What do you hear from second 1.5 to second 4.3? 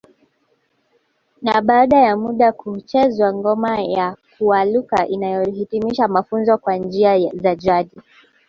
baada ya muda huchezewa ngoma ya